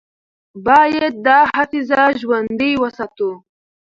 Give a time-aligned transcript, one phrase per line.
[0.65, 3.29] باید دا حافظه ژوندۍ وساتو.